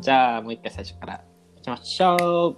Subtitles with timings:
[0.00, 1.20] じゃあ、もう一回最初から
[1.58, 2.56] いきましょ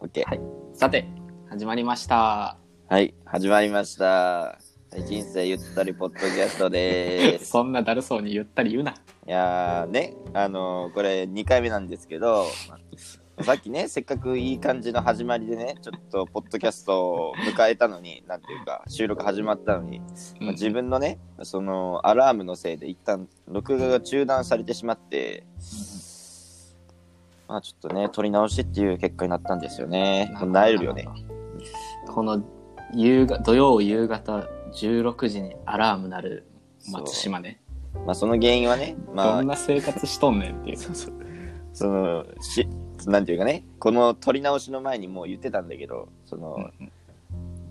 [0.00, 0.06] う。
[0.06, 0.24] OK。
[0.24, 0.40] はい
[0.72, 1.06] さて、
[1.50, 2.56] 始まりました。
[2.88, 4.58] はい、始まりました。
[5.06, 7.46] 人生ゆったりポッドキャストです。
[7.52, 8.92] そんなだるそうに言ったり言うな。
[8.92, 8.94] い
[9.26, 20.00] やーね、あのーこれ2回目なんですけど、まあさっきね、 せっかくいい感じの始まりでね、ちょっとポッドキャストを迎えたのに、なんていうか、収録始まったのに、
[20.40, 25.44] まあ自分のね、そのアラームのせいで一旦録画が中断されてしまって、
[27.48, 30.34] まあちょっとね、撮り直しっていう結果になったんですよね。
[30.46, 31.08] なえるよね。。
[32.08, 32.42] この
[32.92, 36.46] 夕が土曜夕方16時にアラーム鳴る
[36.90, 37.60] 松島ね。
[38.04, 40.78] まあその原因はね、まあどんな生活しとんねんっていう。
[41.72, 42.66] そのし
[43.06, 46.70] なんていうかねこの撮り直しの前にもう言ってたんだけどその、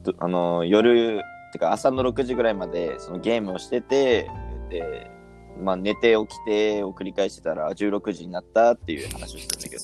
[0.04, 4.30] どあの夜てか朝の6時ぐらいまでそのゲームをしてて
[4.70, 5.10] で、
[5.59, 9.84] まあ、寝て起きてを繰り返してたら16時になったっていう話をしてたんだけど、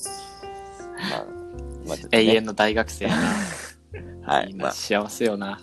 [1.10, 3.22] まあまあね永遠の大学生やな。
[4.34, 5.60] はいいまあ、幸せよな。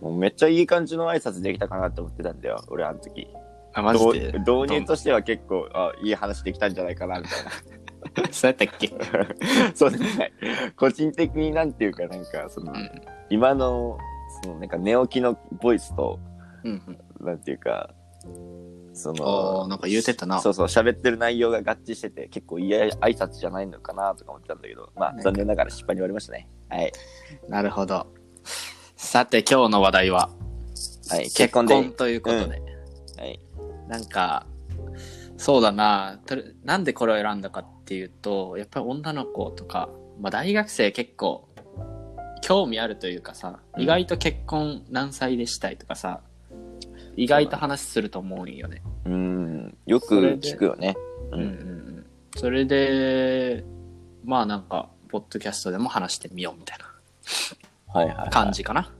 [0.00, 3.26] もうめっちゃいい感じの挨拶できたかなって思ってたんだよ俺あの時
[3.74, 4.38] あ、マジ導で？
[4.38, 7.50] 導入としては結構あいい話できたんじゃないかなみたいな
[8.30, 8.88] そうやったっけ？
[9.74, 10.32] そうですね。
[10.76, 12.90] 個人的になんていうか、なんか、その、うん。
[13.28, 13.98] 今の、
[14.42, 16.18] その、なんか寝起きのボイスと、
[16.64, 16.82] うん
[17.20, 17.26] うん。
[17.26, 17.90] なんていうか、
[18.98, 20.40] そあの、あ、なんか言うてたな。
[20.40, 26.48] そうそう、喋ってる内容が合致してて、結構いい挨拶じゃないのかなとか思ってたんだけど、まあ、残念ながら失敗に終わりましたね。
[26.68, 26.92] はい。
[27.48, 28.06] なるほど。
[28.96, 30.30] さて、今日の話題は、
[31.08, 31.24] はい。
[31.24, 32.60] 結結婚ということで。
[33.16, 33.40] はい。
[33.86, 34.46] なんか、
[35.36, 36.20] そうだな、
[36.64, 39.88] なんでこれを選んだかっていうと、やっぱり女の子とか、
[40.20, 41.48] まあ大学生結構、
[42.42, 46.22] 興味あるというかさ、うん意外と結婚何歳でしたいとかさ、
[47.18, 48.80] 意外と話すると思うんよね。
[49.04, 49.76] うーん。
[49.86, 50.96] よく聞くよね。
[51.32, 51.50] ううんうんう
[52.00, 52.06] ん。
[52.36, 53.64] それで、
[54.24, 56.86] まあなんか、ポッドキャストでも話してみようみたいな
[57.92, 58.30] はいはい、はい。
[58.30, 58.52] 感。
[58.52, 58.92] じかな。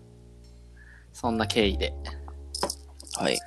[1.12, 1.94] そんな経緯で、
[3.14, 3.38] はい。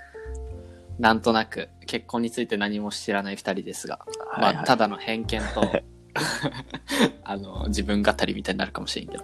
[1.00, 5.64] なんとなく結婚について何も知らない二人ですが、はいはいまあ、ただの偏見と
[7.24, 9.24] あの自分語りみたいになるかもしれんけど、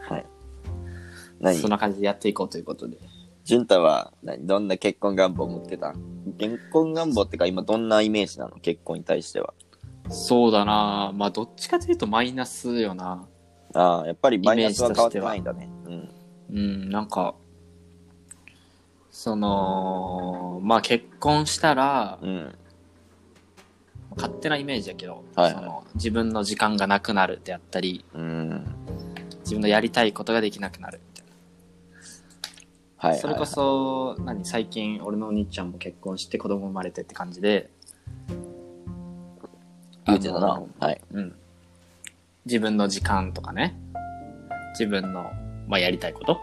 [1.39, 1.57] 何？
[1.57, 2.97] そんな感じでやっていこうということで
[3.47, 5.93] 潤太は何どんな結婚願望を持ってた？
[6.37, 8.57] 結婚願望ってか今どんなイメージなの？
[8.57, 9.53] 結婚に対しては。
[10.09, 13.25] そうだなまあどっちかというとマイナスよな
[13.73, 15.69] ああ、やっぱりマイナスは変わってないんだね。
[15.85, 16.09] うん。
[16.49, 17.35] うんなんか
[19.09, 22.53] そのまあ結婚したらうん。
[24.17, 28.65] 勝手なイメージやけど、はいはいその自分の時間がなくなるであったりうん。
[29.39, 30.99] 自分のやりたいことができなくなる
[32.97, 33.19] はい、はい。
[33.19, 37.69] それこそ、何、最近、俺のお兄ちゃんも結婚して子供生まれてって感じで、
[40.05, 40.61] 言うてたな。
[40.79, 41.01] はい。
[41.11, 41.35] うん。
[42.45, 43.77] 自分の時間とかね、
[44.71, 45.31] 自分の、
[45.67, 46.39] まあ、やりたいこと、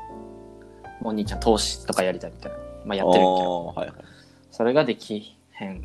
[1.03, 3.51] お兄ちゃん投資とかやりたいみたいな、まあ、やってるみたいな。
[3.51, 3.97] おーはいはい。
[4.51, 5.85] それができへん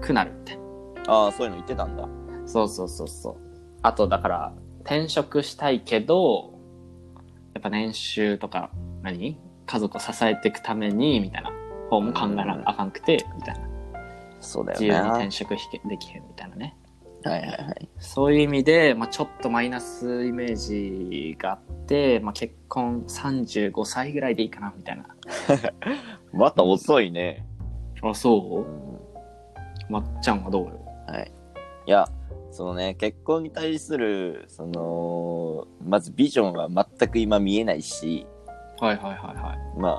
[0.00, 0.62] くなるみたいな。
[1.08, 2.08] ああ、そういうの言ってたんだ。
[2.46, 3.36] そうそうそうそう。
[3.82, 4.52] あと、だから、
[4.82, 6.52] 転職したいけど、
[7.54, 8.70] やっぱ年収とか、
[9.02, 9.38] 何？
[9.70, 11.52] 家族を支えていくために、みたいな
[11.90, 13.68] 方も考えなあかんくて、みたいな。
[14.40, 14.98] そうだよ自ね。
[14.98, 16.76] 由に転職ひけできへんみたいなね。
[17.22, 17.88] はいはいはい。
[17.98, 25.04] そういう意味で、まあ、ちょっとマイナスイメージがあって、まあ、結婚35歳ぐらいでいいかな、みたいな。
[26.32, 27.46] また遅いね。
[28.02, 29.92] あ、そうう？
[29.92, 30.80] まっちゃんはどうよ？
[31.06, 31.30] はい。
[31.86, 32.08] いや、
[32.50, 38.26] そのね、結婚に対する、その、まずビジョンは全く今見えないし、
[38.80, 39.78] はいはいはいはい。
[39.78, 39.98] まあ、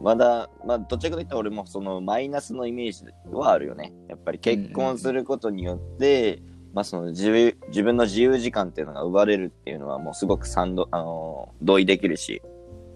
[0.00, 3.92] まだ、まあ、どちらかといったら俺もそのマイナスのイメージはあるよね。
[4.08, 12.40] やっぱり結婚することによって、まあその自由自分の自由時間っていうのが奪われるっていうのはもうすごく賛同、あのー同意できるし、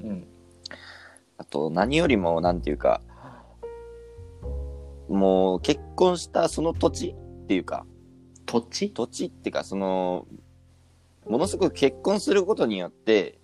[0.02, 0.26] うん。
[1.36, 3.02] あと何よりもなんていうか、
[5.08, 7.84] もう結婚したその土地っていうか、
[8.46, 8.90] 土地？
[8.90, 10.26] 土地っていうかその、
[11.28, 13.38] ものすごく結婚することによって、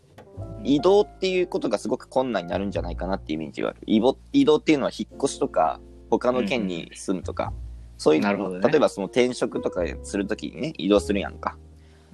[0.62, 3.78] 移動っていうことがすごく困難になるんじゃないかなっていうイメージがある。
[3.87, 7.52] 移動移動っていうのは引っ越しとか、他の県に住むとか、
[7.98, 11.56] そういうの、ね例えばその転職とかするときにね、移動するやんか。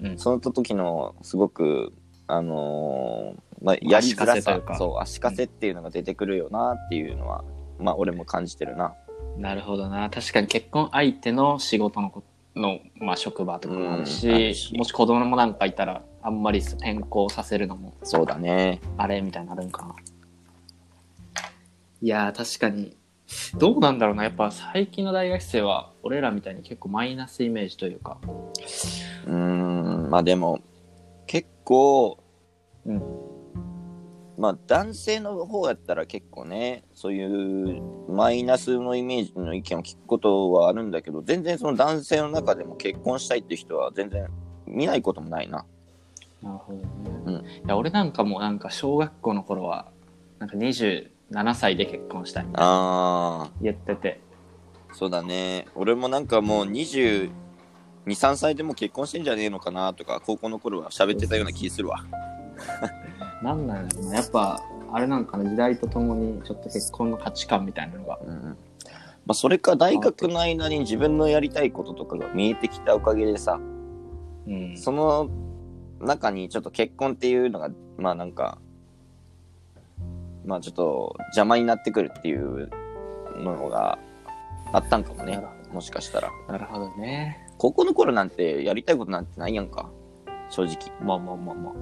[0.02, 0.18] うん。
[0.18, 1.92] その時のすごく、
[2.26, 7.44] あのーまあ、やりづらさそう、足かせっていうのが出てくるよなっていうのは、
[7.78, 8.94] まあ俺も感じてるな。
[9.38, 10.10] なるほどな。
[10.10, 12.22] 確かに結婚相手の仕事のこ
[12.56, 18.80] の、まあ、職場とかもあるうんるしもし子供もなんかいたらあんまり転校させるのもそうだね。
[18.96, 19.94] あれみたいになるんかな
[22.02, 22.96] いやー確かに
[23.58, 24.24] どうなんだろうな。
[24.24, 28.18] やっぱ最近の大学生は、俺らみたいに結構マイナスイメージというか。
[29.26, 30.60] うーん、まあでも、
[31.26, 32.18] 結構、
[32.86, 33.02] うん。
[34.38, 37.24] まあ男性の方やったら結構ね、そうい
[37.78, 44.28] うマイナスのイメージの意見を聞くことはあるんだけど、全然その男性の中でも結婚したいって人は全然
[44.66, 45.64] 見ないこともないな。
[46.42, 46.84] なるほどね。
[47.26, 49.86] うんいや、俺なんかもなんか小学校の頃は、
[50.38, 54.20] なんか27歳で結婚したいみたいなああ、言ってて。
[54.92, 55.66] そうだね。
[55.74, 57.30] 俺もなんかもう22、
[58.06, 62.04] 3歳でも結婚してんじゃねえのかなとか、高校の頃は喋ってたような気するわ。
[63.42, 64.14] なんなんやろな。
[64.16, 64.62] やっぱ、
[64.92, 68.18] あれなんかな、時代とともにちょっと結婚の価値観みたいなのが。
[68.24, 68.56] うん。
[69.26, 73.60] まあそれか大学の間に自分のやりたいこととかが見えてきたおかげでさ、
[74.46, 74.76] うん。
[74.76, 75.28] その
[76.00, 78.58] 中にちょっと結婚っていうのが、まあなんか、
[80.44, 82.70] まあちょっと邪魔になってくるっていう
[83.36, 83.98] のが
[84.72, 85.42] あったんかもね。
[85.72, 86.30] もしかしたら。
[86.48, 87.44] なるほどね。
[87.58, 89.90] 高校の頃なんてやりたいことなんてないやんか。
[90.48, 90.76] 正直。
[91.04, 91.74] まあまあまあまあ。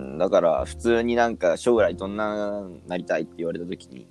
[0.00, 4.08] うんだから普通になんか将来どんななりたいって言われた時に、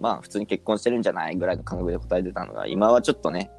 [0.00, 3.50] まあ普通に結婚してるんじゃないぐらいの感覚で答えてたのが、今はちょっとね、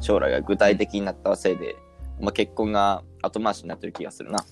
[0.00, 1.76] 将来が具体的になったせいで、
[2.20, 4.44] まあ結婚が後回しになってる気がするな。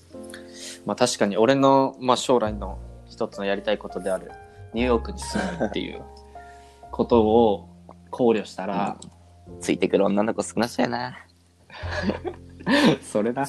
[0.85, 4.31] まあ確かに俺の、まあ、将来の一つのやりたいことである
[4.73, 6.01] ニューヨークに住むっていう
[6.91, 7.69] ことを
[8.11, 8.97] 考慮したら、
[9.59, 11.17] ついてくる女の子少なそうやな。
[13.01, 13.45] それな。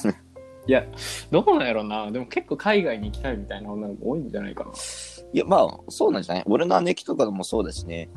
[0.67, 0.83] いや、
[1.31, 2.11] どうなんやろな。
[2.11, 4.71] でも結構海外に行きたいみたいな女の子多いんじゃないかな。
[5.33, 6.43] いや、まあ、そうなんじゃない？
[6.47, 8.09] 俺の姉貴とかもそうだしね。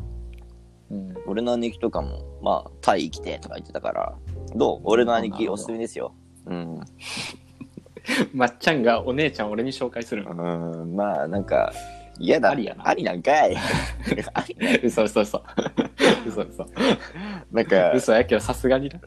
[0.90, 1.14] うん。
[1.26, 4.14] 俺の姉貴とかも、まあ、タイ生きてとか言ってたから、
[4.54, 4.80] どう？
[4.84, 6.14] 俺の兄貴おすすめですよ。
[6.46, 6.80] うん。
[8.32, 10.30] まっちゃんがお姉ちゃん俺に紹介するの。
[10.32, 11.72] うん、まあ、なんか、
[12.18, 12.50] 嫌だ。
[12.50, 13.54] ありやなありなんかい。
[14.82, 15.42] 嘘 嘘嘘。
[16.26, 16.66] 嘘 嘘。
[17.52, 18.98] なんか、嘘やけどさすがにな。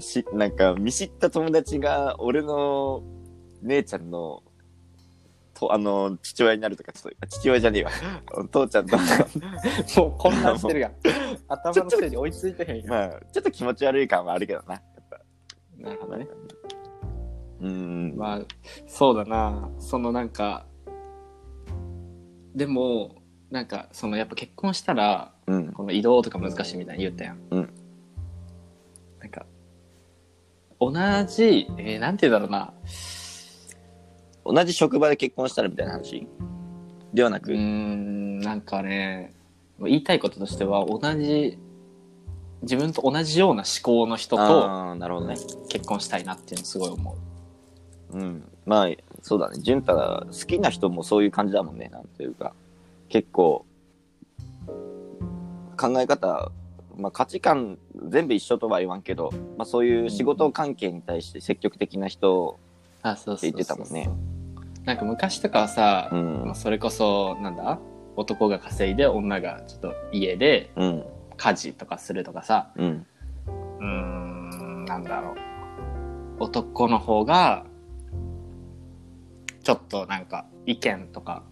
[0.00, 3.02] し、なんか、見知った友達が、俺の
[3.62, 4.42] 姉ちゃんの、
[5.54, 7.90] と、あの、父親になるとか、ちょっと、父親じゃねえわ。
[8.36, 8.96] お 父ちゃんと、
[9.96, 10.92] もう混乱してるやん。
[11.48, 12.88] 頭のせいに追いついてへんやん。
[12.88, 14.74] まあ、ちょっと気持ち悪い感はあるけどな。
[14.74, 15.20] やっぱ。
[15.78, 16.28] なるほどね。
[17.60, 18.16] うん。
[18.16, 18.40] まあ、
[18.86, 19.70] そうだな。
[19.78, 20.66] そのなんか、
[22.54, 25.72] でも、なんか、そのやっぱ結婚したら、うん。
[25.72, 27.38] この移動とか難しいみたいに言ったやん。
[27.50, 27.74] うん。
[29.20, 29.46] なんか、
[30.90, 30.92] 同
[31.26, 32.72] じ、えー、なんて言うんだろうな。
[34.44, 36.26] 同じ職場で結婚したらみたいな話？
[37.14, 39.32] ではなく、ん、なんかね、
[39.78, 41.58] 言いたいこととしては、同じ、
[42.62, 45.36] 自分と同じような思考の人となるほどね。
[45.68, 47.16] 結婚したいなっていうのすごい思
[48.12, 48.18] う。
[48.18, 48.44] うん。
[48.66, 48.88] まあ、
[49.20, 49.58] そうだね。
[49.60, 51.88] 潤太好きな人もそういう感じだもんね。
[51.92, 52.54] なんていうか。
[53.08, 53.66] 結構、
[55.76, 56.50] 考え方、
[56.96, 57.78] まあ価値観
[58.08, 62.58] 全部一緒とは言わんけど、まあそういう仕事関係に対して積極的な人、
[63.04, 64.08] って言ってたもんね。
[64.84, 67.78] なんか昔とかはさ、うんまあ、それこそ、なんだ？
[68.16, 71.04] 男が稼いで女がちょっと家でうん、
[71.36, 73.06] 家事とかするとかさ、うん、
[73.78, 75.34] うーん、なんだろ
[76.38, 76.44] う。
[76.44, 77.64] 男の方が、
[79.62, 81.42] ちょっとなんか意見とか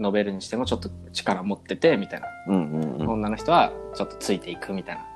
[0.00, 2.26] 述べるにしてもちょっと力持ってて、みたいな。
[2.48, 3.08] うん、うん、うん。
[3.08, 5.06] 女の人はちょっとついていくみたいな。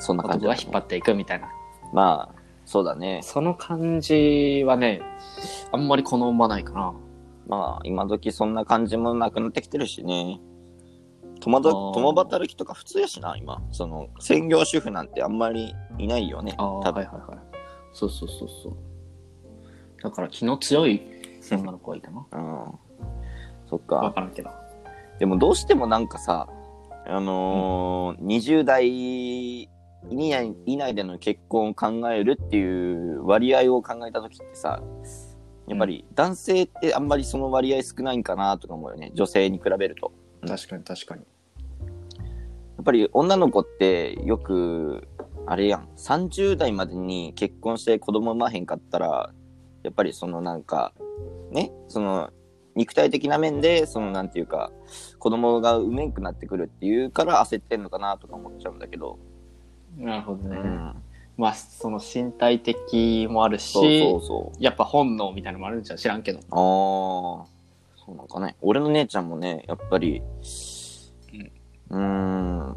[0.00, 1.48] そんな感じだ、男が引っ張っていくみたいな。
[1.92, 3.20] まあ、そうだね。
[3.22, 5.02] その感じはね、
[5.72, 6.94] あんまり好まないかな。
[7.46, 10.40] まあ、今時そんな感じもなくなってきてるしね。
[11.40, 13.62] 共共働きとか普通やしな、今。
[13.72, 16.54] その、専業主婦なんてあんまりいないよね。
[16.58, 17.38] ああ、はいはいはい。
[17.92, 18.76] そうそうそうそう。
[20.02, 21.02] だから気の強い
[21.50, 22.26] 女の子がいたな。
[22.32, 22.78] うん。
[23.68, 24.12] そっわか。
[24.12, 24.50] からんけど。
[25.18, 26.48] でもどうしてもなんかさ、
[27.06, 29.68] あのー20代
[30.08, 34.82] 以内以内での結婚を考えるっていう割合を考えた時ってさ、
[35.66, 39.12] やっぱり男性ってあんまりその割合少ないんかなとか思うよね。
[39.14, 40.12] 女性に比べると。
[40.42, 41.22] うん確かに確かに。
[42.80, 45.06] やっぱり女の子ってよく、
[45.46, 49.34] あれやん、30代までに結婚して子供産まへんかったら、
[49.82, 50.94] やっぱりそのなんか、
[51.50, 52.30] ね、その、
[52.74, 54.72] 肉体的な面で、そのなんていうか、
[55.18, 59.18] 子供が産めんくなってくるっていうから焦ってんのかなとか思っちゃうんだけど。
[59.96, 60.56] なるほどね。
[60.56, 60.94] うん。
[61.36, 64.62] まあ、その身体的もあるし、そうそう。
[64.62, 66.38] やっぱ本能みたいなのもあるんじゃ知らんけど。
[66.38, 66.46] ああ、
[68.04, 68.56] そうなんかね。
[68.60, 70.22] 俺の姉ちゃんもね、やっぱり、
[71.90, 72.76] うーん、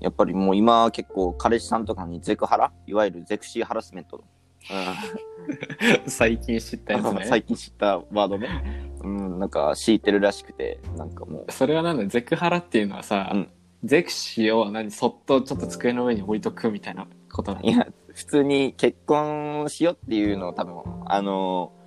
[0.00, 2.72] やっぱりもう今は結構彼氏さんとかにゼクハラ？
[2.86, 4.24] いわゆるゼクシーハラスメント。
[6.06, 7.24] 最近知ったやつうん、ね。
[7.26, 8.92] 最近知ったワードね。
[9.02, 13.48] うん、なんか敷いてるらしくて、なんかもそれはなんだゼクハラっていうのはさ、うん
[13.84, 21.80] ゼクシーを何そっとちょっと机の上に置いとくみたいなことなのいや、普通に結婚しようっていうのを多分、あのー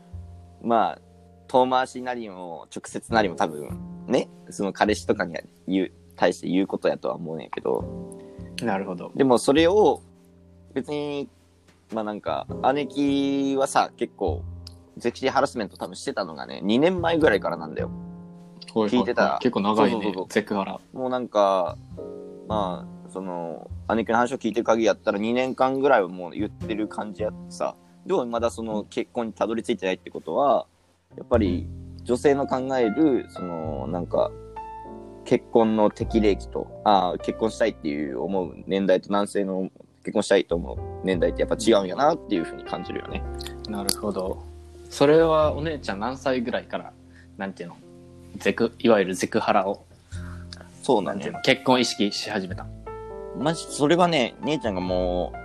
[0.63, 0.99] まあ、
[1.47, 5.35] 遠回しなりも直接なりも多分、ね、その彼氏とかに
[5.67, 7.83] 言う、対して言うことやとは思うんやけど、
[8.61, 9.11] なるほど。
[9.15, 10.01] でもそれを
[10.73, 11.29] 別に、
[11.93, 14.43] まあなんか、姉貴はさ、結構、
[14.97, 17.91] ゼクシーハラスメント多分してたのがね、2年前ぐらいからなんだよ。
[18.73, 20.79] 聞いてた結構長いねそうそうそうゼクハラ。
[20.93, 21.77] もうなんか、
[22.47, 27.75] まあ、その、姉貴の話を聞いてる限りやったら2年間ぐらいはもう言ってる感じやってさ、
[28.05, 30.65] でもまだその結婚にたどり着いてないってことは、
[31.17, 31.67] やっぱり
[32.03, 34.31] 女性の考える、その、なんか、
[35.25, 39.69] 結婚の適齢期と、ああ、結婚したいっていう思う年代と男性の
[40.03, 43.23] 結婚したいと思う年代ってやっぱ違うんやなっていうふうに感じるよね。
[43.69, 44.43] なるほど。
[44.89, 46.93] それはお姉ちゃん何歳ぐらいから、
[47.37, 47.77] なんていうの
[48.37, 49.85] ゼク、いわゆるゼクハラを、
[50.81, 51.61] そうなんだよなんていうの？
[51.61, 52.65] 結婚意識し始めた。
[53.37, 55.37] マジ、それはね、姉ちゃんがもう、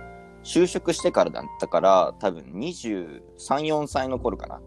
[0.45, 4.59] 就職してからだったから、多分23、4歳の頃かな。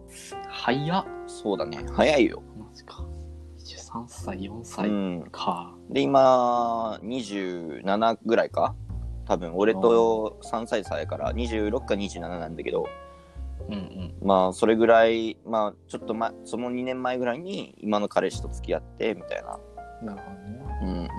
[0.49, 1.05] 早っ。
[1.27, 1.79] そうだね。
[1.93, 2.41] 早いよ。
[2.57, 3.03] マジか。
[3.59, 5.23] 23歳、4う歳ん。
[5.31, 5.73] か。
[5.89, 8.75] で、今、27ぐらいか
[9.25, 12.85] 多分、俺と3歳差やから、26か27なんだけど、
[13.69, 14.27] うんうん。
[14.27, 19.59] まあ、それぐらい、まあ、ちょっとま、その2年前ぐらいに、今の彼氏と付き合って、みたいな。
[20.01, 20.79] なるほどね。
[20.81, 21.03] うん。
[21.03, 21.13] だか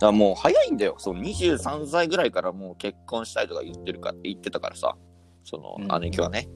[0.00, 0.94] らもう早いんだよ。
[0.98, 4.96] そう、23歳ぐらいからもう結婚したいとか言ってるか、言ってたからさ。
[5.44, 6.48] その、うん姉貴はね。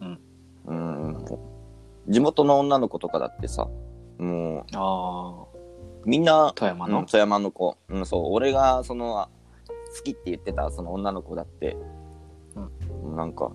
[0.00, 0.20] うん。
[0.66, 1.24] うん。
[2.08, 3.68] 地元の女の子とかだってさ、
[4.18, 5.46] もあ
[6.04, 7.00] う、みんなあ、、富山の？
[7.00, 7.06] うん、。
[7.06, 7.76] 富山の子。
[7.88, 9.28] うん、そう、俺が、その、あ
[9.96, 11.76] 好きって言ってた、その女の子だって、
[13.16, 13.52] なんか、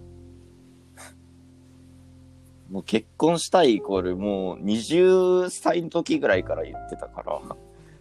[2.69, 7.41] もう結婚したいイコール、もう20歳の時ぐらいから言ってたから、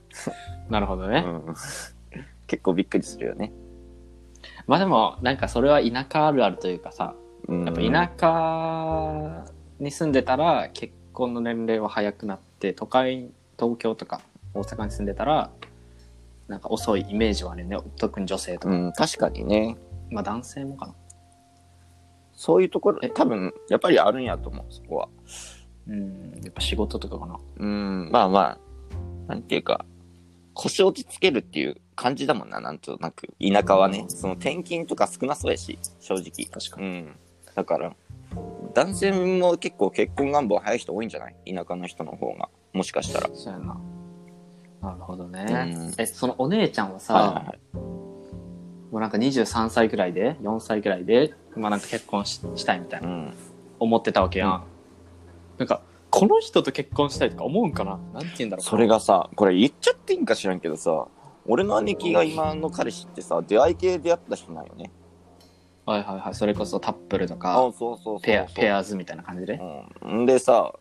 [0.68, 1.24] なるほどね。
[1.26, 1.54] うん、
[2.46, 3.52] 結構びっくりするよね。
[4.66, 7.14] まあでも、なんかそれは田舎あるあるというかさ、
[7.46, 14.20] うん、やっぱ田舎に住んでたら結婚の年齢は早くなって、都会、東京とか
[14.52, 15.50] 大阪に住んでたら、
[16.46, 17.78] なんか遅いイメージはあるよね。
[17.96, 18.74] 特に女性とか。
[18.74, 19.76] うん、確かにね。
[20.10, 20.94] まあ男性もかな。
[22.40, 25.08] そういうところえ、多分、やっぱりあるんやと思う、そこは。
[25.88, 27.36] うん、やっぱ仕事とかかな。
[27.56, 28.58] うん、まあまあ、
[29.26, 29.84] なんていうか、
[30.54, 33.34] 腰落ち着けるっていう感じだもんな、なんとなく。
[33.40, 36.46] 田舎はね、その転勤とか少なそうやし、正直。
[36.48, 36.86] 確かに。
[36.86, 37.16] うん。
[37.56, 37.92] だから、
[38.72, 41.34] 男性も結構結婚願望早い人多いんじゃない？
[41.52, 42.48] 田舎の人の方が。
[42.72, 43.30] もしかしたら。
[43.34, 43.80] そうやな。
[44.80, 45.44] なるほどね。
[45.48, 45.52] う
[45.88, 47.58] んえ、そのお姉ちゃんはさ、はいはいはい。
[48.90, 53.34] もうなんか23歳ぐらいで、4歳ぐらいで、まあなんか結婚ししたいみたいな、うん。
[53.78, 54.50] 思ってたわけやん。
[54.50, 54.60] うん
[55.58, 57.98] なんか、この人と結婚したいとか思うんかな？
[58.14, 61.08] なんて言うんだろうそれがさ、これ言っちゃっていいんか知らんけどさ、
[61.46, 64.92] 俺の姉貴が今の彼氏ってさ、出会い系で出会った人なんよね。
[65.84, 66.34] はいはいはい。
[66.34, 67.72] それこそタップルとあか。
[68.22, 69.60] ペア、ペアーズみたいな感じで？
[70.02, 70.22] うん。
[70.22, 70.72] んでさ、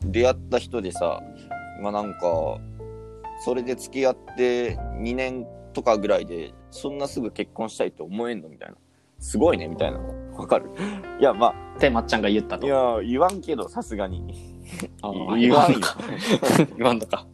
[0.00, 1.20] 出会った人でさ、
[1.82, 2.20] まあなんか、
[3.44, 8.76] それで付き合って2年とかぐらいで、そんなすぐ結婚したいと思えんのみたいな。
[9.18, 10.36] すごいね、みたいなの。
[10.36, 10.70] わかる
[11.20, 12.66] いや、まって、まっちゃんが言ったあ、と。
[12.66, 14.24] いや、言わんけど、さすがに。
[15.38, 15.96] 言わんか。
[16.76, 17.26] 言わん のか。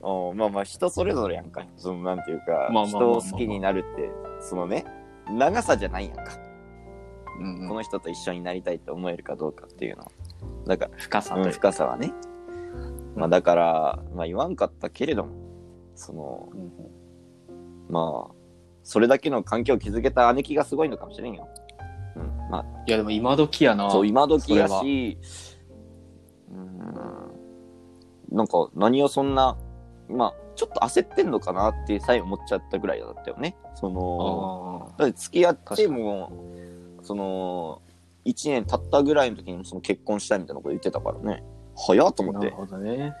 [0.00, 1.64] うんまあまあ、人それぞれやんか。
[1.76, 4.84] その、なんていうか、まあまあまあまあ人を好きになるって、そのね、
[5.30, 6.24] 長さじゃないやんか。
[7.40, 10.10] うんこの人と一緒になりたいと思えるかどうかっていうのは。
[10.66, 11.52] だから、うん深さというか。
[11.52, 12.12] 深さはね。
[13.14, 15.32] まあだから、まあ言わんかったけれども、
[15.94, 16.72] その、うん
[17.88, 18.34] まあ、
[18.82, 21.48] それだけの環境を築けた姉貴がすごいのかもしれんよ。
[22.16, 22.50] うん。
[22.50, 23.86] まいやでも今時やな。
[23.86, 25.18] あ、そう、今時やそし、
[26.50, 28.36] うん。
[28.36, 29.56] なんか、何をそんな、
[30.08, 33.56] まあ、ちょっと焦ってんのかなってさえ思っちゃったぐらいだったよね。
[33.74, 36.32] その、あだって付き合っても、
[37.02, 37.82] その、
[38.24, 41.42] 1年経ったぐらいの時にその結婚したいみたいなこと言ってたからね。
[41.80, 43.14] 早っと思っなるほどね。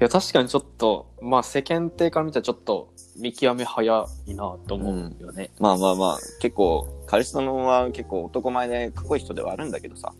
[0.00, 5.50] いや確かにちょっと、まあ世間体から見たらちょっと見極め早いなと思うよね。
[5.58, 10.14] まあまあまあ、結構、彼氏さんは結構男前でかっこいい人ではあるんだけどさ。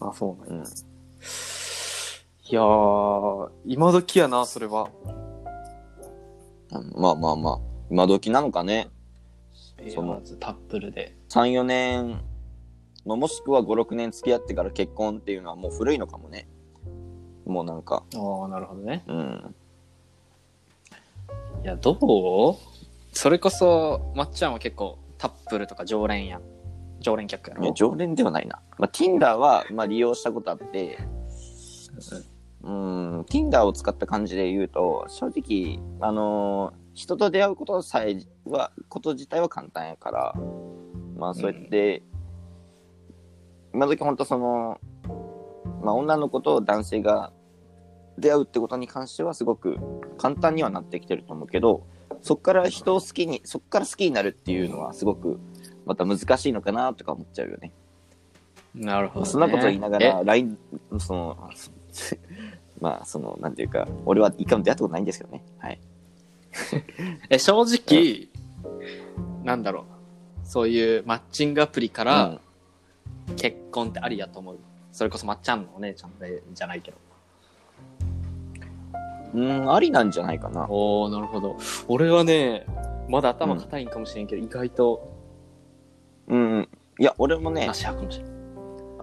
[0.00, 0.66] あ、そうなんやうん。
[0.66, 4.88] いやー、今時やな、それは。
[6.70, 7.58] うんまあまあまあ、
[7.90, 8.88] 今時なのかね。
[9.92, 11.16] そのまずタップルで。
[11.28, 12.20] 3、4年、
[13.04, 16.46] まあ、もしくは5、6年付き合ってから結婚っていうのはもう古いのかもね。
[17.46, 19.04] もうなんか、ああ、なるほどね。
[19.06, 19.54] うん。
[21.64, 21.96] いや、どう？
[23.12, 26.42] それこそ、まっちゃんは結構タップルとか常連やん。
[27.00, 27.64] 常連客やろ。
[27.64, 28.60] いや常連ではないな。
[28.78, 30.98] まあ、Tinder は、まあ、利用したことあって、
[32.62, 40.34] うん、Tinder を使った感じで言うと、正直、あのー人と出会うことさえは、こと自体は簡単やから、
[41.16, 42.02] まあそうやって、
[43.72, 44.78] 今時本当その、
[45.82, 47.32] まあ女の子と男性が
[48.18, 49.78] 出会うってことに関してはすごく
[50.18, 51.86] 簡単にはなってきてると思うけど、
[52.20, 55.40] そっから人を好きに、そっから好きになるっていうのはすごく
[55.86, 57.72] また難しいのかなとか思っちゃうよね。
[58.74, 59.30] なるほど、ね。
[59.30, 60.08] そんなこと言いながえ？
[60.08, 60.58] ら、LINE、
[60.98, 61.50] その、
[62.80, 65.44] まあ、その、なんていうか、俺は一回も出会ったことないんですけどね。
[65.58, 65.80] はい。
[67.28, 68.28] え、正直、
[69.44, 69.84] なんだろう。
[70.44, 72.40] そういうマッチングアプリから
[73.36, 74.58] 結婚ってありやと思う。
[74.92, 76.98] それこそまっちゃんのお姉ちゃんでじゃないけど。
[79.34, 80.66] うん、うんありなんじゃないかな。
[80.68, 81.56] おー、なるほど。
[81.88, 82.66] 俺はね、
[83.08, 85.12] まだ頭固いんかもしれんけど、意外と
[86.28, 86.68] うん、うん。
[86.98, 87.68] いや、俺もね。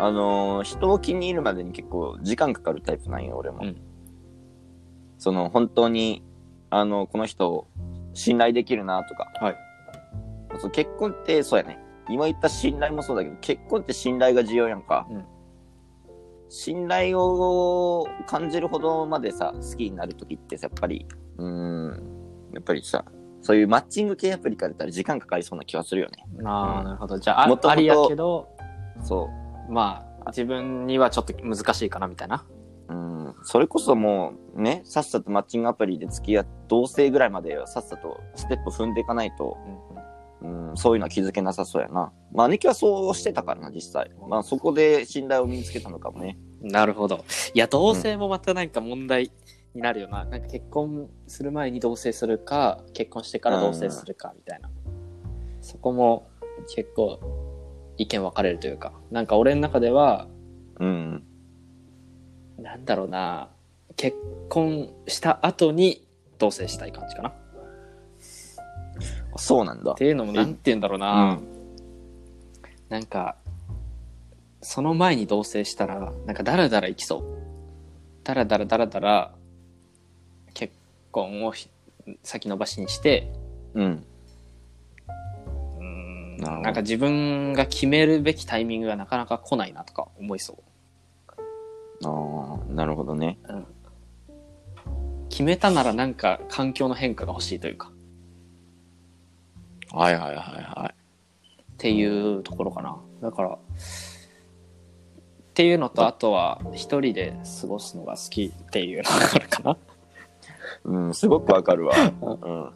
[0.01, 3.60] あのー人を気に入るまでに結構時間かかるタイプなんよ、俺も。
[3.63, 3.81] うん
[5.17, 6.24] その、本当に、
[6.69, 7.67] あの、この人を
[8.13, 9.29] 信頼できるなとか。
[9.41, 9.58] はい。
[10.60, 11.77] そう結婚って、そうやね。
[12.10, 15.05] 今言った信頼もそうだけど、結婚って信頼が重要やんか。
[15.10, 15.25] うん
[16.50, 23.06] 信頼を感じるほどまでさ、好きになるときってさやっぱり、うーん、やっぱりさ、
[23.41, 26.25] そういうマッチング系アプリからたら時間かかりそうな気はするよね。
[26.44, 27.20] ああ、うんなるほど。
[27.20, 28.50] じゃあ、あもとありやけど、
[29.03, 29.29] そ
[29.70, 29.72] う。
[29.72, 32.46] まあ、自分にはちょっと難しいかなみたいな。
[32.89, 39.58] うん、それこそもうね、さっさとマッチングアプリで付き合っ同棲ぐらいまではさっさとステップ踏んでいかないと、
[40.41, 42.12] うん、そういうのは気づけなさそうやな。
[42.31, 44.12] まあ、姉貴はそうしてたからな、実際。
[44.27, 46.38] まあ、そこで信頼を身につけたのかもね。
[46.62, 47.25] なるほど。
[47.53, 49.31] いや、同棲もまたなんか問題
[49.74, 50.24] になるよな。
[50.25, 54.69] なんか結婚する前に同棲するか、結婚してから同棲するかみたいな。
[55.62, 56.29] そこも
[56.74, 57.19] 結構
[57.98, 58.93] 意見分かれるというか。
[59.12, 60.27] なんか俺の中では、
[60.79, 61.24] うん。
[62.58, 63.50] なんだろうな、
[63.96, 64.17] 結
[64.50, 67.34] 婚した後に同棲したい感じかな。
[69.39, 69.96] っそうなんだ。
[69.96, 71.34] ていうのもなんて言うんだろううな。
[71.34, 71.43] ん。
[72.90, 73.35] なんか、
[74.61, 77.24] その前に同棲したら、なんかダラダラいきそう。
[78.24, 79.33] ダラダラダラダラ、
[80.53, 80.74] 結
[81.11, 81.70] 婚をひ
[82.24, 83.31] 先延ばしにして、
[83.74, 84.03] うん。
[85.77, 90.57] うーんなるほどなんか自分が決めるべきタイミングがなかなか来ないなとか思いそう。
[92.05, 93.37] ああ、なるほどね。
[95.29, 97.92] 決めたならなんか環境の変化が欲しいというか、
[99.91, 100.93] はいはいはいはい。
[101.73, 102.97] っていうところかな。
[103.21, 103.57] だから、っ
[105.53, 109.77] ていうのと、あとは一人で過ごすのが好きっていうのがあるかな。
[110.85, 111.95] うん、すごくわかるわ。
[112.21, 112.71] うん。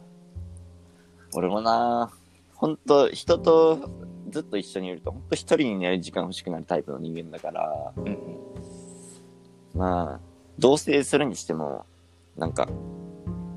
[1.34, 2.10] 俺もな、
[2.54, 3.90] ほんと、人と
[4.30, 8.18] ずっと一緒にいると、ほんと一人になる時間欲しくなるタイプの人間だから、うん
[9.74, 10.20] まあ、
[10.58, 11.84] 同棲するにしても、
[12.36, 12.68] なんか、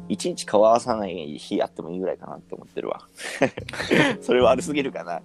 [0.09, 3.01] 一日顔合わさない日あってもいいぐらいかなって思ってるわ。
[4.21, 5.21] それは悪すぎるかな。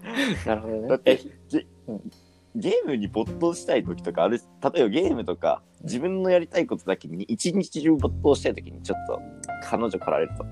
[0.47, 0.89] なるほどね。
[0.89, 2.11] だって、ゲうん
[2.55, 9.21] ゲームに没頭したい時とかある、例えばゲームとか、自分のやりたいことだけに一日中没頭したい時にちょっと
[9.63, 10.45] 彼女来られると、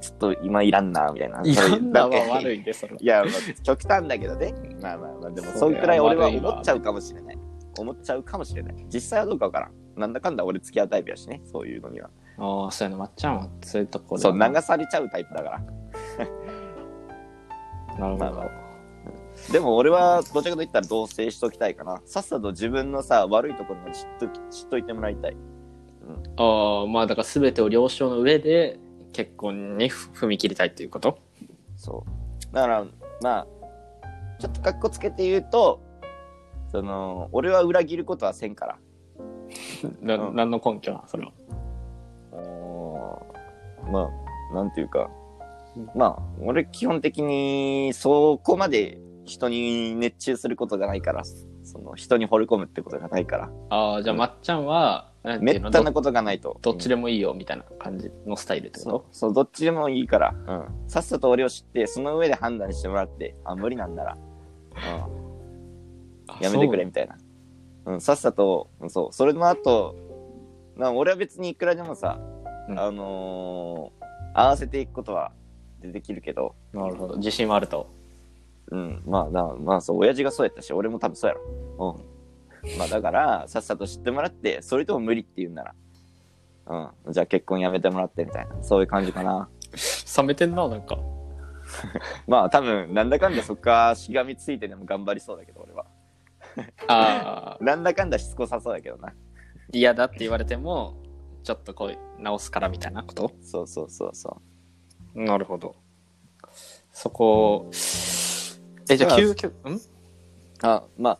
[0.00, 1.42] ちょっと今いらんな、みたいな。
[1.44, 2.98] いろんなは悪いで、それは。
[3.00, 4.54] いや、まあ、極端だけどね。
[4.80, 7.38] まあまあまあ、でも、そんくらい俺は思っちゃうかもしれない。
[7.76, 8.86] 思っちゃうかもしれない。
[8.92, 9.83] 実際はどうかわからん。
[9.96, 12.10] なんだかんだ俺付き合うタイプやしね、そういうのには。
[12.38, 15.60] ああ、そういうの、まっちゃんはそういうところそう、流されちゃうタイプだから。
[17.98, 18.18] なるほど。
[18.18, 18.50] まあま
[19.52, 22.00] でも俺はどちらかと言ったら同棲しときたいかな。
[22.06, 25.36] さっさと自分のさ、悪いところも知っとき知っといてもらいたい。
[26.36, 28.78] ああ、まあだから全てを了承の上で
[29.12, 31.18] 結婚に踏み切りたいっていうこと？
[31.76, 32.04] そ
[32.52, 32.54] う。
[32.54, 32.86] だから、
[33.22, 33.46] まあ、
[34.38, 35.80] ちょっと格好つけて言うと、
[36.70, 38.78] その、俺は裏切ることはせんから。
[40.00, 40.36] な、うん。
[40.36, 41.32] 何の根拠なそれは。
[42.32, 44.10] おーま
[44.52, 45.10] あ、なんていうか
[45.76, 51.22] うん、まあ、俺基本的にそこまで人に熱中することがないから、
[51.64, 54.18] その人に惚れ込むってことがないから、ああ、じゃあうん。
[54.18, 56.58] まっちゃんは、めったなことがないと。
[56.60, 60.88] どっちでもいいよみたいな感じのスタイルってこそうとそう、どっちでもいいから、うん。
[60.88, 64.04] さっさと俺を知って、その上で判断してもらって、あ、無理なんな。
[64.04, 64.16] ら、
[66.36, 67.16] うん、やめてくれみたいな。
[67.86, 69.94] うん、さっさと、うんそう、それの後、
[70.76, 72.18] まあ、俺は別にいくらでもさ、
[72.68, 75.32] うんあのー合わせていくことは
[75.80, 77.16] できるけど、なるほど。
[77.16, 77.88] 自信はあると。
[78.70, 82.02] うん、まあ、だまあ、そう、親父がそうやったし、俺も多分そうやろ。
[82.64, 82.78] うん。
[82.78, 85.74] まあ、だから、さっさと知ってもらって、それとも無理って言うんなら、
[87.06, 89.48] うん、じゃあ結婚やめてもらってみたいな、そういう感じかな。
[90.16, 90.98] 冷めてんな、なんか。
[92.26, 95.63] まあ、多分、なんだかんだそっかしがみついてでも頑張りそうだけど。
[96.88, 99.12] ああ、なんだかんだしつこさそうだけどな。
[99.72, 100.96] 嫌だって言われても、
[101.42, 103.32] ちょっとこう直すからみたいなこと？
[103.42, 104.40] そうそうそうそ
[105.14, 105.76] なるほど。
[106.92, 107.66] そこ、
[108.90, 109.80] え、じゃあ究極、んう。
[110.62, 111.18] あ、まあ、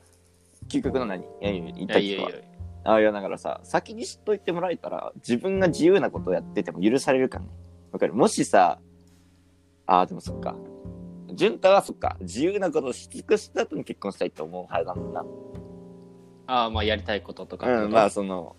[0.69, 1.23] 究極の何？
[1.23, 2.43] いやいや、言いった人はやいやい
[2.85, 2.93] や。
[2.93, 7.51] あ、いや、だからさ、先に知っといてもらえたら、自分が自由なことをやってても許されるからね。
[7.93, 8.15] わかる？
[8.15, 8.79] もしさ、
[9.87, 10.57] あ、でもそっか。
[11.35, 15.25] 潤太はそっか、自由なことをし尽くした後に結婚したいと思う派だもんな。
[16.47, 17.85] ああ、まあやりたいこととか。
[17.85, 18.57] うん、まあ、その、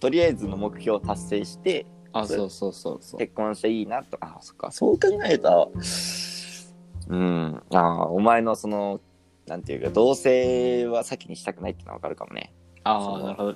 [0.00, 3.18] とりあえずの目標を達成して、あ、そうそうそうそう。
[3.18, 5.68] 結婚していいなとか、あ、そっか、そう考えたら、
[7.08, 9.00] うん、ああ、お前のその、
[9.46, 12.52] なんていうか、同棲は先にしたくないってのはわかるかもね。
[12.84, 13.54] ああ、なるほど。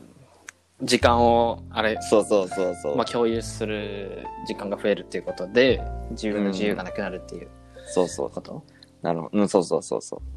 [0.82, 2.96] 時間を、あれ、そうそうそうそう。
[2.96, 7.48] まあ共有する時間が増えるっていうことで、自分の自由がなくなるっていう
[7.86, 8.40] そうそうこ。
[8.40, 8.64] と、
[9.02, 9.38] なるほど。
[9.38, 10.36] うん、そうそうそうそう。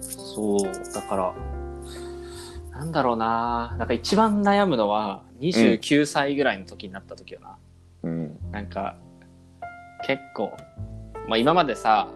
[0.00, 0.62] そう、
[0.94, 1.34] だから、
[2.70, 7.58] なんだろうななんか一番悩むのは、29歳ぐらいの時になった時よな。
[8.02, 8.38] うん。
[8.50, 8.96] なんか、
[10.06, 10.56] 結構、
[11.28, 12.08] まあ今までさ、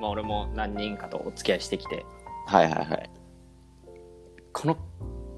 [0.00, 2.04] まあ俺も何人かとお付き合いしてきて、
[2.46, 3.10] はいはいはい。
[4.52, 4.76] この、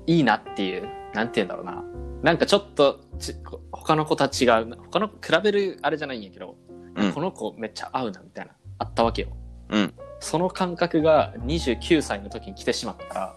[0.07, 1.85] いいなっていう、なんて言うんだろうな。
[2.23, 3.35] なんかちょっとち、
[3.73, 4.77] 他の子とは違う。
[4.91, 6.57] 他の、比べるあれじゃないんやけど、
[6.95, 9.29] うんこの子めっちゃ合うな、みたいな、あったわけよ。
[9.71, 9.95] うん。
[10.21, 13.37] その感覚が29歳の時に来てしまったら、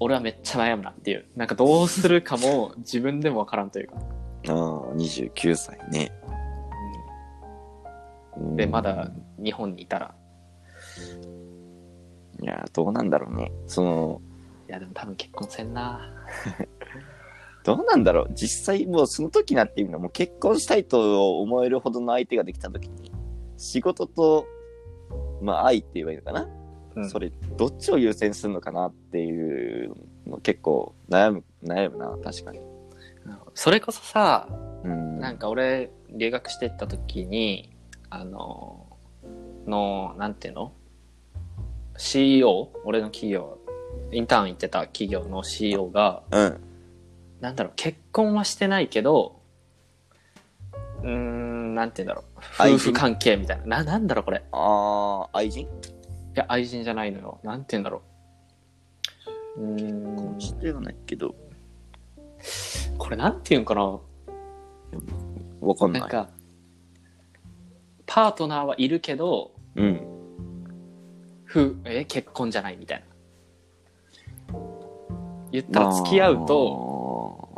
[0.00, 1.26] 俺はめっちゃ悩むなっていう。
[1.36, 3.96] なんかどうするかも自分でもわからんというか。
[4.48, 4.54] ああ、
[4.94, 6.12] 29歳ね。
[8.36, 9.10] うんで、まだ。
[9.38, 10.14] 日本にいたら。
[12.42, 13.52] いや、どうなんだろうね。
[13.66, 14.22] その、
[14.68, 16.00] いや、でも多分結婚せんな。
[17.64, 18.30] どうなんだろう。
[18.34, 23.12] 実際もうその時なっていうのはもう結婚したいと思えるほどの相手ができた時に、
[23.56, 24.46] 仕事と、
[25.42, 26.48] まあ愛って言えばいいのかな。
[26.96, 29.94] うんそれ、どっちを優先するのかなっていう
[30.26, 32.60] の結構悩む、悩むな、確かに。
[33.54, 34.48] それこそさ、
[34.84, 35.20] うん。
[35.20, 37.70] なんか俺、留学してった時に、
[38.08, 38.86] あの、
[39.66, 40.72] の、なんていうの
[41.96, 42.70] ?CEO?
[42.84, 43.58] 俺の企業、
[44.12, 46.60] インターン行ってた企業の CEO が、うん。
[47.40, 49.40] なんだろう、結婚はしてないけど、
[51.02, 52.74] うーん、なんて言うんだろう。
[52.74, 53.78] 夫婦関係みたいな。
[53.78, 54.38] な、なんだろう、これ。
[54.38, 55.66] いああ、愛人？
[56.34, 57.40] や、愛人じゃないのよ。
[57.42, 58.02] なんて言うんだろ
[59.56, 59.60] う。
[59.62, 61.34] うーん、知ってはないけど、
[62.98, 63.98] これなんて言うんかな。
[65.60, 66.00] わかんない。
[66.02, 66.28] なんか、
[68.06, 70.06] パートナーはいるけど、うん。
[71.48, 74.58] 夫、え、結婚じゃないみたいな。
[75.52, 76.99] 言ったら付き合うと、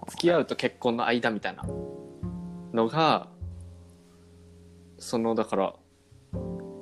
[0.08, 1.64] 付き合うと結婚の間みたいな
[2.72, 3.28] のが、
[4.98, 5.74] その、だから、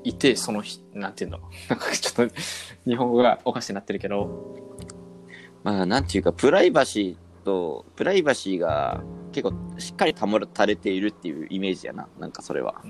[0.04, 1.38] いて、その日、なんていうの？
[1.68, 2.35] なんかちょっと、
[2.87, 4.56] 日本語がおかしくなってるけど、
[5.62, 9.02] まあ、なんていうか、プライバシーと、プライバシーが
[9.33, 12.09] 結構しっかり保たれているっていうイメージやな。
[12.18, 12.83] なんかそれは。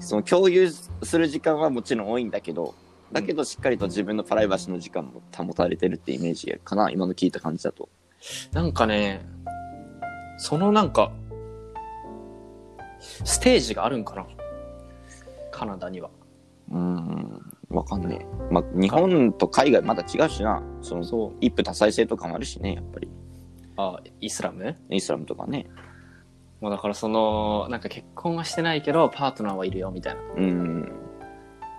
[0.00, 2.74] その共有する時間はもちろん多いんだけど、
[3.10, 6.90] だけどしっかりと自分のプライバシーの時間も保たれてるってイメージかな。
[6.90, 7.88] 今の聞いた感じだと。
[8.52, 9.24] なんかね、
[10.38, 11.12] そのなんか、
[13.00, 14.26] ステージがあるんかな
[15.50, 16.10] カナダには。
[16.70, 18.52] うーん、わかんねえ。
[18.52, 20.62] まあ、日本と海外まだ違うしな。
[20.82, 21.32] その、そう。
[21.40, 23.08] 一夫多妻制とかもあるしね、やっぱり。
[23.76, 24.76] あ、イスラム？
[24.90, 25.66] イスラムとかね。
[26.60, 30.20] もうだからその、なんか結婚はしてないけど、パートナーはいるよ、みたいな。
[30.36, 30.92] うん。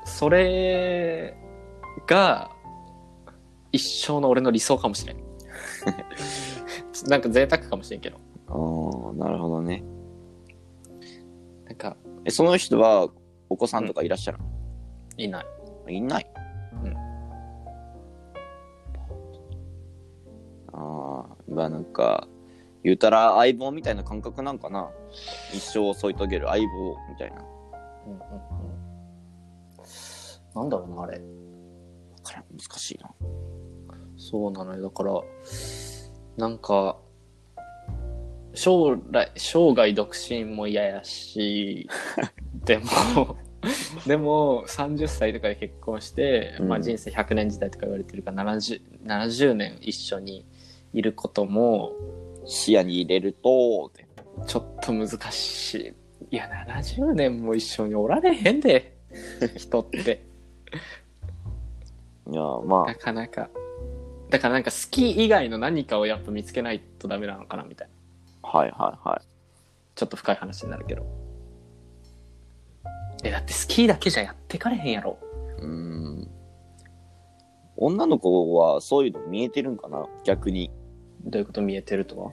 [0.05, 1.35] それ
[2.07, 2.49] が、
[3.71, 5.28] 一生の俺の理想かもしれん。
[7.07, 8.17] なんか贅沢かもしれんけど。
[8.47, 9.83] ああ、なるほどね。
[11.65, 13.09] なんか、え、その人は
[13.49, 14.39] お子さんとかいらっしゃる
[15.17, 15.45] いない。
[15.85, 16.31] の、いない。
[16.83, 16.97] うん。
[20.73, 22.27] ああ、まあなんか、
[22.83, 24.89] 言うたら相棒みたいな感覚なんかな？
[25.53, 27.37] 一生を添い遂げる相棒みたいな。
[27.37, 27.43] わ
[28.07, 28.21] うんうんうん。
[30.55, 31.21] なんだろうな、あれ。
[32.23, 33.09] からん難しいな。
[34.19, 34.83] そうなのよ。
[34.83, 35.21] だから、
[36.37, 36.97] なんか、
[38.53, 41.87] 将来、生涯独身も嫌やし、
[42.65, 43.37] でも、
[44.05, 50.45] でも、30歳とかで結婚して、うんまあ人生100年時代とか言われてるから70、70年一緒に
[50.93, 51.93] いることも、
[52.45, 53.91] 視野に入れると、
[54.45, 55.93] ちょっと難しい。
[56.31, 58.97] いや、70年も一緒におられへんで、
[59.55, 60.25] 人って。
[62.29, 63.49] いや、まなかなか。
[64.29, 68.49] だからなんか好き以外の何かをやっぱ見つけないとダメなのかなみたいな。
[68.49, 69.21] あ、はいはいはい。
[69.95, 71.05] ちょっと深い話になるけど。
[73.23, 75.17] え、だって好きだけじゃやってかれへんやろ。
[75.57, 76.29] うーん。
[77.75, 80.05] 女の子はそういうの見えてるんかな？
[80.23, 80.71] 逆に。
[81.25, 82.31] どういうこと見えてるとは？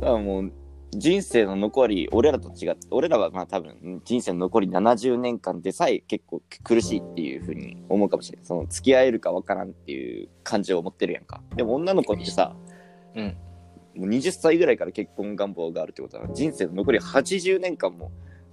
[0.00, 0.52] だからもう、
[0.98, 8.46] 人生の残り、俺らと違って、俺らはまあ多分、人生の残り70年間でさえ結構苦しいっていうふうに思うかもしれない。
[8.46, 11.42] その、付き合えるかわからんっていう感じを持ってるやんか。
[11.56, 12.54] でも女の子ってさ、
[13.14, 13.36] うん。
[13.96, 18.10] もう20歳ぐらいから結婚願望があるってことは、人生の残り80年間も、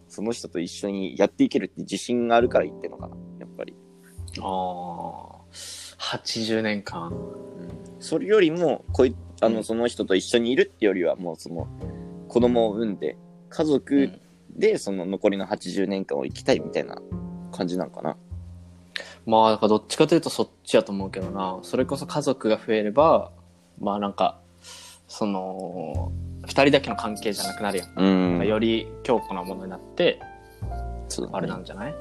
[0.07, 3.75] その人と一緒にやっていけるって自信があるから言ってんのかな、やっぱり。
[4.39, 7.11] ああ、80年間。
[7.99, 11.67] それよりも、こい、あの、うんその人と一緒にいるってよりは、もうその、
[12.31, 13.17] 子供を産んで、
[13.49, 14.21] 家う族ん
[14.55, 16.95] でその残りの80年間を生きたいみたいな
[17.51, 18.15] 感じなんかな。
[19.25, 21.59] まあ、だからどっちかというとそっちやと思うけどな。
[21.61, 23.33] それこそ家族が増えれば、
[23.81, 24.39] まあなんか、
[25.09, 26.13] その、
[26.43, 28.39] 二人だけの関係じゃなくなるやん。
[28.39, 28.47] うん。
[28.47, 30.21] より強固なものになって、
[31.09, 31.95] そうあれなんじゃない、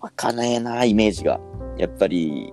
[0.00, 1.38] わかんねえな、イメージが。
[1.78, 2.52] やっぱり、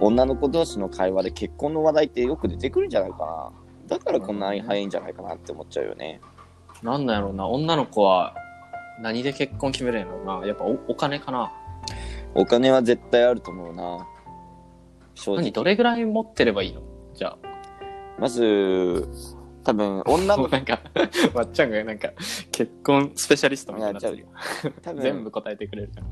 [0.00, 3.61] 女の子同士の会話で結婚の話題ってよく出てくるんじゃないかな。
[3.86, 6.20] だからこんなに早いんじゃないかなって思っちゃうよね。
[6.82, 7.46] なんなんやろうな。
[7.46, 8.34] 女の子は
[9.00, 10.46] 何で結婚決めるんやろうな。
[10.46, 11.52] やっぱおお金かな。
[12.34, 14.06] お金は絶対あると思うな。
[15.14, 15.42] 正直。
[15.42, 15.52] 何？
[15.52, 16.82] どれぐらい持ってればいいの？
[17.14, 17.38] じゃあ。
[18.18, 19.08] まず、
[19.64, 20.80] 多分、女のもう なんか、
[21.34, 22.10] まっちゃんがなんか、
[22.50, 24.26] 結婚スペシャリストみたいになってるよ。
[24.82, 26.06] 多分全部答えてくれるから。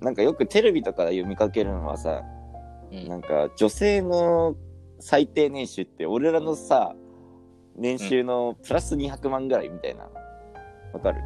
[0.00, 2.22] なんかよくテレビとかで読みかけるのはさ、
[2.92, 4.54] うんなんか女性の
[5.00, 6.94] 最低年収って俺らのさ、
[7.76, 10.08] 年収のプラス200万ぐらいみたいな。
[10.92, 11.20] わかる？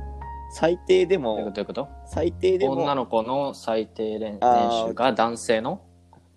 [0.55, 1.51] 最低でどういうこと？
[1.51, 1.89] も、どういうこと？
[2.07, 5.83] 最低でも、女の子の最低年あー年収が男性の？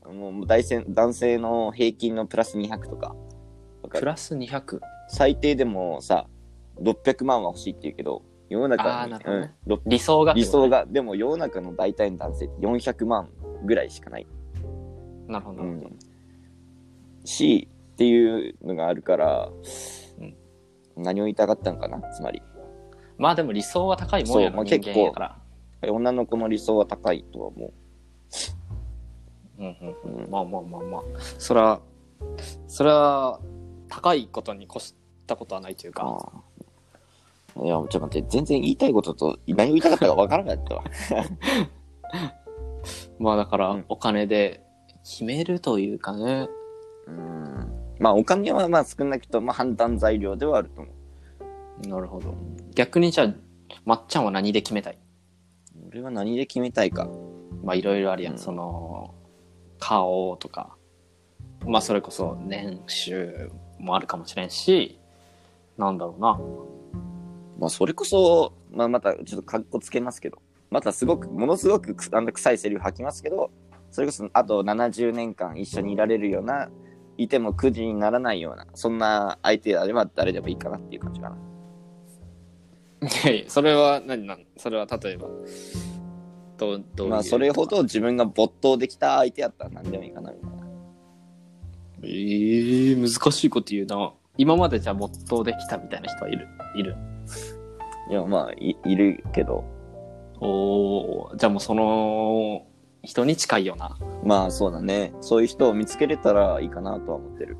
[0.05, 3.15] もう大せ男性の平均のプラス200とか。
[3.81, 3.99] わかる？
[3.99, 4.79] プラス200。
[5.09, 6.27] 最低でもさ、
[6.81, 9.53] 600万は欲しいって言うけど、世の中にあーなるほどね。
[9.65, 13.29] うんろ理想がってこと理想が、でも世の中の大体の男性って400万
[13.65, 14.27] ぐらいしかない。
[15.27, 15.63] なるほど。
[15.63, 15.99] うなるほどん、
[17.25, 19.49] し、っていうのがあるから、
[20.19, 20.35] うん
[20.97, 22.41] 何を言いたかったのかな、つまり。
[23.17, 25.37] まあでも理想は高いもんやそうまあろ、人間やから。
[25.91, 27.73] 女の子の理想は高いとは思
[29.59, 29.95] うんうんう。
[30.05, 31.01] うんうんまあまあまあまあ。
[31.37, 31.81] それは、
[32.67, 33.39] それは、
[33.89, 34.95] 高いことに越し
[35.27, 36.03] たことはないというか。
[36.03, 36.17] あ
[37.61, 40.83] あいや、ちょっと待って、全然言いたいことと何を言いたかったかわからなかったわ。
[43.19, 44.61] まあだからうん、お金で
[45.03, 46.47] 決めるというかね。
[47.07, 47.95] うん。
[47.99, 50.91] まあ、お金はまあ少なくとも判断材料ではあると思
[51.83, 51.87] う。
[51.87, 52.35] なるほど。
[52.73, 53.33] 逆にじゃあ、
[53.83, 54.97] まっちゃんは何で決めたい？
[55.89, 57.09] 俺は何で決めたいか。
[57.63, 58.33] まあいろいろあるやん。
[58.33, 59.13] うんその、
[59.79, 60.75] 顔とか、
[61.65, 64.99] まあそれこそ年収もあるかもしれんし、
[65.77, 66.39] なんだろうな。
[67.59, 73.49] まあ、それこそ、まあ、またちょっと格好つけますけど、またすごく、ものすごくくあの臭いセリフ吐きますけど、
[73.91, 76.69] それこそあと70年間一緒にいられるような、
[77.17, 81.37] いても苦じにならないような、そんな相手であれば誰でもいいかなっていう感じかな。
[83.01, 84.45] いやいや、それは何なん？
[84.57, 85.27] それは例えば、
[86.57, 87.09] どう、どう。
[87.09, 90.55] まあ、それほど自分が没頭できた相手やったら何でもいいかなみたいな。
[92.03, 94.13] ええ難しいこと言うな。
[94.37, 96.47] 今までじゃあ没頭できたみたいな人はいる？
[96.75, 96.95] いる？
[98.09, 99.63] いや、まあい、いるけど、
[100.39, 102.65] おーじゃあもうその
[103.05, 103.97] 人に近いような。
[104.23, 105.13] まあそうだね。
[105.21, 107.57] そういう人を見つけれたらいいかなとは思ってる。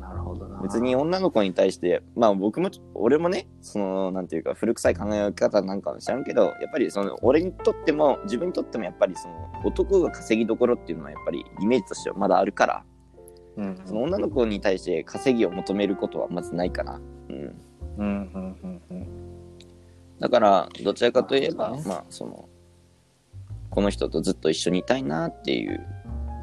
[0.00, 0.60] なるほどな。
[0.62, 12.84] 別に女の子に対して、まあ僕も、俺もね、その、なんていうか、古臭い考え方なんかは知らんけど、やっぱりその、俺にとっても、自分にとってもやっぱりその、男が稼ぎどころっていうのはやっぱりイメージとしてはまだあるから、
[13.56, 13.80] うん。
[13.84, 17.00] その女の子に対して稼ぎを求めることはまずないかな。
[17.28, 17.60] うん。
[17.98, 19.06] うん、うん、うん、うん。
[20.18, 22.48] だから、どちらかといえば、まあその、
[23.74, 25.84] この人とずっと一緒にいたいなっていう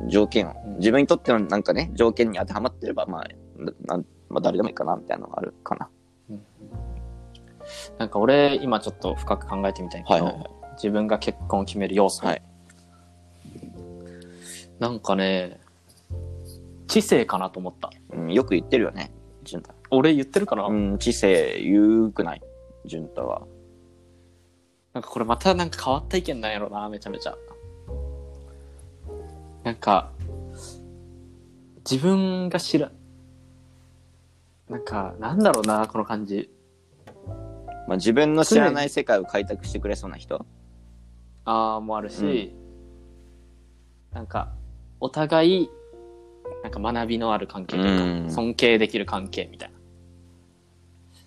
[0.10, 3.28] 条件を、うん自分にとってのなんかね、条件に当てはまってれば、まあ、
[4.30, 5.89] まあ誰でもいいかなみたいなのがあるかな。
[8.00, 12.26] なんか俺、今ちょっと深く考えてみたいけど、はいはいはい自分が結婚を決める要素。
[12.26, 12.41] はい
[14.80, 15.60] なんかね、
[16.88, 17.91] 知性かなと思った。
[18.13, 19.12] うん、よく言ってるよね、
[19.44, 19.76] 潤太。
[19.91, 22.41] 俺言ってるかな、うん、知性、言うくない、
[22.86, 23.44] 潤太は。
[24.94, 27.38] なんかこれまたなんか変わった意見なんやろな、めちゃめちゃ。
[29.64, 30.12] なんか、
[31.90, 32.92] 自分が知ら、
[34.70, 36.50] なんか、なんだろうな、この感じ。
[37.88, 40.46] まあ、自分の知らない世界を開拓してくれそうな人？
[41.46, 42.56] あーもあるし、
[44.12, 44.54] なんか、
[45.00, 45.70] お互い、
[46.64, 49.76] なんか学びのある関係というか、うん尊敬できる関係みたいな。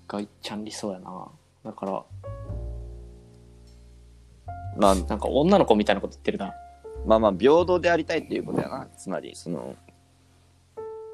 [0.06, 1.28] がいっちゃん理想やな。
[1.64, 2.04] だから、
[4.76, 6.54] まあ、なんか女の子みたいなこと言ってるな。
[7.06, 8.88] まあまあ、平等でありたいっていうことやな。
[8.96, 9.74] つまり、その、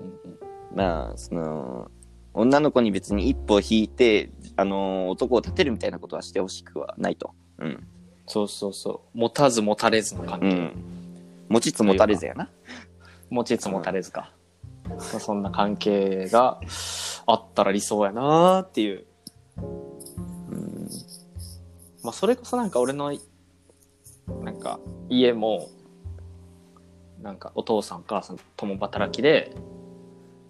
[0.01, 0.41] うんうん
[0.75, 1.91] まあ、その、
[2.33, 7.35] 女の子に別に一歩引いて、あのー男を立てるみたいなことはしてほしくはないと。
[7.59, 7.87] うん。
[8.27, 9.19] そうそうそう。
[9.19, 10.47] 持たず持たれずの関係。
[10.47, 10.73] うん。
[11.49, 12.49] 持ちつ持たれずやな。
[13.31, 14.33] 持ちつ持たれずか。
[14.89, 16.61] まあそんな関係が
[17.27, 19.07] あったら理想やなーっていう。
[19.59, 20.89] うん。
[22.05, 23.13] まあそれこそなんか俺の、
[24.43, 25.69] なんか家も、
[27.23, 29.55] なんかお父さんお母さん共働きで、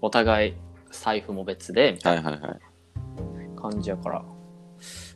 [0.00, 0.54] お互い
[0.90, 2.22] 財布も別で、みたい。
[2.22, 2.58] な
[3.60, 4.24] 感じやから、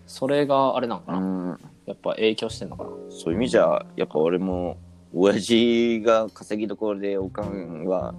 [0.06, 1.60] それがあれなのかな、うん。
[1.86, 4.76] やっぱ影響してんのかなそういう意味じゃ、やっぱ俺も、
[5.14, 8.14] 親父が稼ぎどころでおかんは、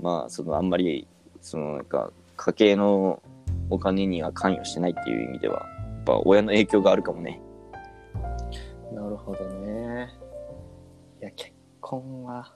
[0.00, 1.06] まあ、そのあんまり、
[1.40, 3.22] そのなんか、家計の
[3.70, 7.40] お金には関与してないっていう意味では、やっぱ親の影響があるかもね。
[8.92, 9.85] なるほどね。
[11.26, 12.52] いや、結婚は、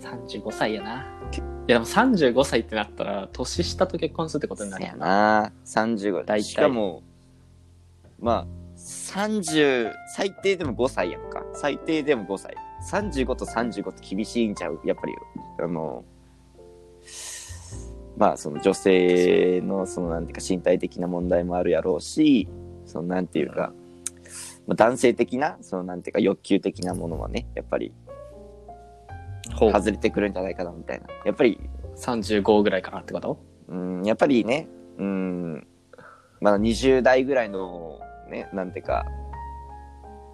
[0.00, 1.06] 35歳やな。
[1.32, 5.06] いや、でも35歳ってなったら、年下と結婚するってことになるやんな。
[5.42, 5.52] な。
[5.64, 6.18] 35。
[6.18, 7.02] 大体しかも、
[8.20, 11.42] まあ、30、最低でも5歳やんか。
[11.54, 12.54] 最低でも5歳。
[12.88, 14.78] 35と35って厳しいんちゃう？
[14.84, 15.12] やっぱり、
[15.58, 16.04] あの、
[18.16, 22.48] まあ、その女性の、そのなんていうか身体的な問題もあるやろうし、
[22.84, 23.72] そのなんていうか、
[24.66, 27.92] まあ、男性的な、そのなんていうか欲求的なものはね、やっぱり
[29.54, 31.06] ほう外れてくるんじゃないかなみたいな。
[31.24, 31.60] やっぱり
[31.96, 33.38] 35ぐらいかなってこと？
[33.68, 35.66] うん、やっぱりね、うん、
[36.40, 38.00] まだ20代ぐらいの、
[38.30, 39.06] ね、なんていうか、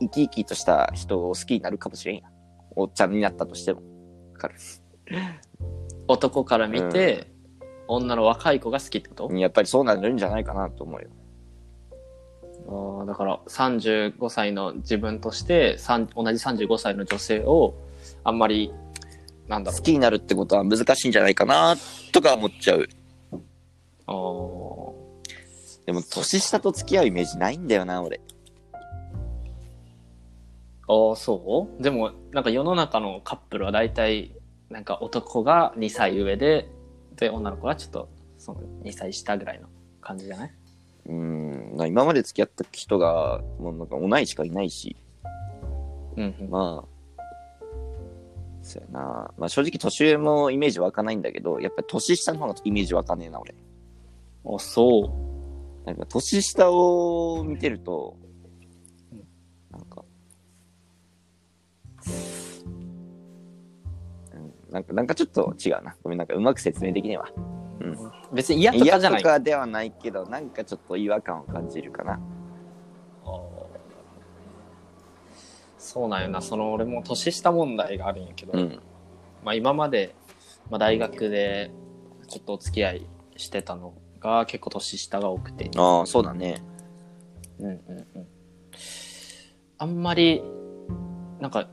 [0.00, 2.32] 生き生きとした人を好きになるかもしれんやん。
[2.74, 3.82] おっちゃんになったとしても。
[4.32, 4.54] わかる？
[6.08, 7.30] 男から見て、
[7.86, 11.08] 女の若い子が好きってこと、やっぱりそうなるんじゃないかなと思うよ。
[12.66, 17.74] あーだから35歳の自分として同じ35歳の女性を
[18.24, 18.72] あんまり
[19.48, 21.74] なんだろ好きになるってことは難しいんじゃないかな
[22.12, 22.88] とか思っちゃう。
[23.32, 23.40] う
[24.06, 24.92] あー。
[25.86, 28.20] でも、年下と付き合うイメージないんだよな、俺。
[30.86, 31.82] あーそう？
[31.82, 34.32] でもなんか世の中のカップルは大体
[34.70, 36.68] なんか男が2歳上で
[37.16, 39.68] で女の子がちょっとその2歳下ぐらいの
[40.00, 40.50] 感じじゃない？
[41.06, 44.96] うん、な今まで付き合った人が、もうなんか同いしかいないし、
[46.16, 47.24] うんうんまあ、
[48.62, 49.30] そうやな。
[49.38, 53.54] まあ正直年上もイメージ湧かないんだけど、やっぱり年下の方がイメージ湧かねえな、俺。
[54.44, 55.14] あそ
[55.84, 58.16] うなんか年下を見てると
[59.12, 59.24] うん、
[59.70, 60.04] なんか、
[64.34, 65.94] うんなんか、なんかちょっと違うな。
[66.02, 67.28] ごめん、なんかうまく説明できねえわ。
[68.32, 69.22] 別に嫌とか嫌じゃない。
[69.22, 72.20] とかではないけど、なんかちょっと違和感を感じるかな。
[75.78, 76.40] そうなんよな。
[76.40, 78.80] その俺も年下問題があるんやけど、うん。
[79.44, 80.14] まあ、今まで、
[80.70, 81.70] まあ、大学で
[82.28, 86.62] ちょっとお付き合いしてたのが結構年下が多くて、ああ、そうだね。
[87.58, 87.76] うんうん
[88.14, 88.26] うん、
[89.78, 90.42] あんまり
[91.40, 91.68] なんか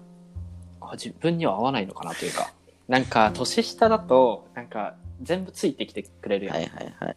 [0.82, 2.52] あ自分には合わないのかなというか。
[2.89, 7.15] なんか年下だとなんか全部ついてきてくれるやん、はいはいはい。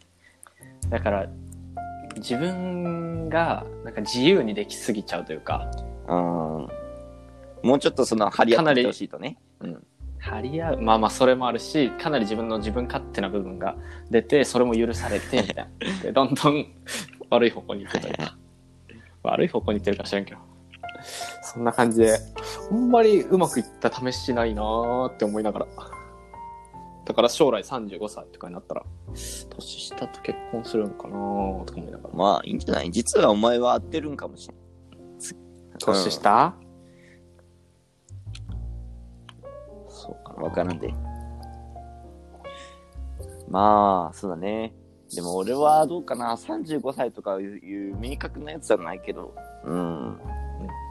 [0.89, 1.27] だから
[2.17, 5.69] 自分がなんか自由にできすぎちゃうというか
[6.07, 6.67] うん。
[7.63, 9.37] もうちょっとその、張り合ってほしいとね。
[9.61, 9.83] うん。
[10.19, 13.75] 張り合うまあまあそれもあるしかなり自分の自分勝手な部分が
[14.09, 15.67] 出てそれも許されてみたいな
[16.01, 16.65] でどんどん
[17.29, 18.37] 悪い方向に行くというか
[19.23, 20.39] 悪い方向に行ってるか知らんけど
[21.41, 22.17] そんな感じで
[22.71, 25.67] あんまりうまくいった試しないなーって思いながら
[27.05, 32.91] だから将来35歳とかになったら年下と結婚するのかなーとか思いながらまあ、いいんじゃない？
[32.91, 34.57] 実はお前は合ってるんかもしれん。
[35.79, 36.55] 年下、
[39.89, 40.93] そうかなわからんで。
[43.49, 44.73] まあ、そうだね。
[45.13, 49.35] でも俺はどうかな、35歳とかいういう明確なやつじゃないけど、
[49.65, 50.19] うん。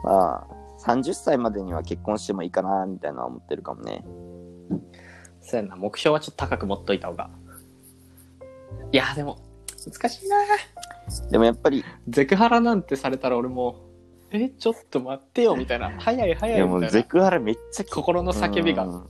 [0.03, 0.47] まあ、
[0.79, 4.05] 30歳までには結婚してもいいかな、みたいなのは思ってるかもね。
[5.43, 7.29] そうやな目標はちょっと高く持っといた方が
[8.91, 9.37] いやでも
[9.85, 10.37] 難しいな
[11.29, 13.75] でもやっぱり、ゼクハラなんてされたら俺も
[14.31, 19.09] えちょっと待ってよみたいな早い早いやもういみたいなゼクハラめっちゃ心の叫びがうん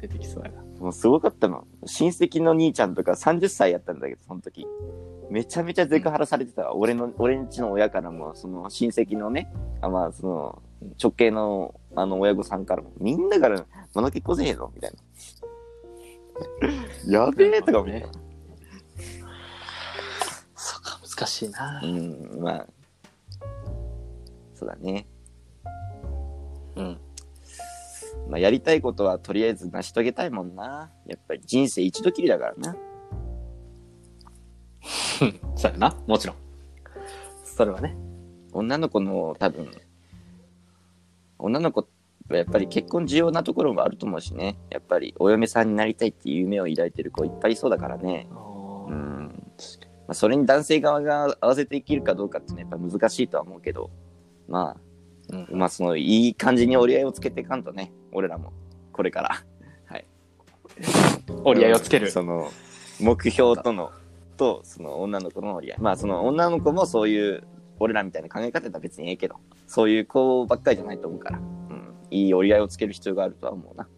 [0.00, 1.66] 出てきそうやなもうすごかったの。
[1.86, 4.66] 親戚の兄ちゃんとか30歳やったんだけど、その時。
[5.30, 6.74] めちゃめちゃゼクハラされてたわ。
[6.74, 9.50] 俺の、俺んちの親からも、その親戚のね、
[9.80, 10.62] あまあ、その、
[11.02, 13.64] 直系の、あの、親御さんからも、みんなから、
[13.94, 14.98] まだ結婚せえへんのみたいな。
[17.24, 18.06] やべえとか思 って。
[20.56, 22.66] そうか難しいなうん、まあ、
[24.54, 25.06] そうだね。
[26.76, 26.98] うん
[28.28, 30.90] まあ、やりたいことはとりあえず成し遂げたいもんな。
[31.06, 32.76] やっぱり人生一度きりだからな。
[35.56, 35.96] そうやな。
[36.06, 36.36] もちろん。
[37.44, 37.96] それはね。
[38.52, 39.70] 女の子の多分、
[41.38, 41.86] 女の子
[42.28, 44.58] はやっぱり結婚重要なところもあると思うしね。
[44.70, 48.28] やっぱりお嫁さんになりたいっていう夢を抱いてる子いっぱいいそうだからね。
[48.88, 49.44] うん。
[50.06, 53.90] まあ、それに男性側が合わせて生きるかどうかっていうのはやっぱ難しいとは思うけど、
[54.48, 54.76] ま
[55.30, 58.52] うんあ、まあそのいい感じに折り合いをつけていかんとね、俺らも、
[58.92, 59.44] これから。
[59.86, 60.04] はい。
[61.44, 62.10] 折り合いをつける。
[62.10, 62.50] その、
[63.00, 63.90] 目標との、
[64.36, 65.78] と、その女の子の折り合い。
[65.80, 67.44] まあその女の子もそういう、
[67.78, 71.94] 俺らみたいな考え方だったら別にええけど、そういう子ばっかりじゃないと思うから、うん。
[72.10, 73.88] いい折り合いをつける必要があるとは思うな。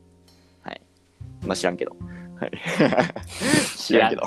[0.63, 0.83] はい。
[1.47, 1.97] まあ知らんけど。
[2.39, 2.53] はい。
[3.77, 4.23] 知らんけど。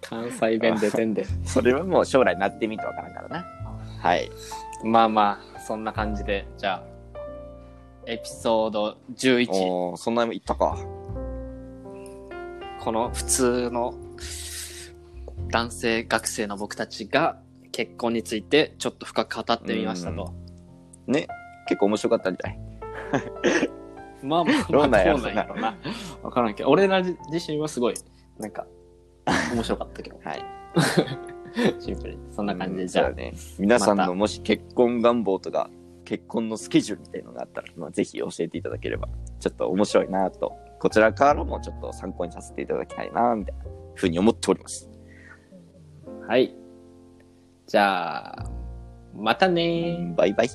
[0.00, 1.24] 関西弁で全で。
[1.44, 3.46] それはもう将来なってみてわからんからな。
[4.00, 4.30] はい。
[4.84, 6.90] まあまあ、そんな感じで、じゃあ、
[8.06, 9.48] エピソード11。
[9.52, 10.78] おーそんなにいったか。
[12.80, 13.94] この普通の
[15.50, 17.38] 男性学生の僕たちが
[17.72, 20.34] 結婚についてちょっと深く語ってみましたと。
[21.06, 21.26] ね。
[21.66, 22.70] 結構面白かったんじゃない
[24.22, 25.76] まあまあ、どうなんやろどうなんやろな。
[26.22, 27.16] わからんけど、俺ら自
[27.46, 27.94] 身はすごい、
[28.38, 28.66] なんか、
[29.54, 30.44] 面白かったけど、はい。
[31.80, 32.18] シンプルに。
[32.30, 33.32] そんな感じで、じゃあ、ね。
[33.58, 35.70] 皆さんまたのもし結婚願望とか、
[36.04, 39.08] 結婚のスケジュールみたいのがあったら、まあ、ぜひ教えていただければ、
[39.38, 43.64] ちょっと面白いなと、こちらからもちょっと参考にさせていただきたいな、みたいな
[43.94, 44.90] ふうに思っております。
[46.28, 46.54] はい。
[47.70, 48.50] じゃあ、
[49.14, 50.12] またね。
[50.16, 50.48] バイバイ。